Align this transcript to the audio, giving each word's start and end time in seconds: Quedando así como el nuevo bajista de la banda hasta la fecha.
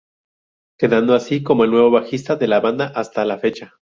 Quedando 0.79 1.13
así 1.13 1.43
como 1.43 1.63
el 1.63 1.69
nuevo 1.69 1.91
bajista 1.91 2.35
de 2.35 2.47
la 2.47 2.59
banda 2.59 2.87
hasta 2.95 3.23
la 3.23 3.37
fecha. 3.37 3.75